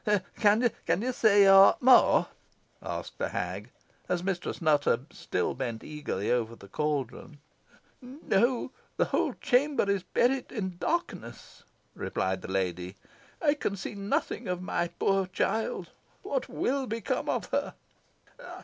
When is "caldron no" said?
6.67-8.71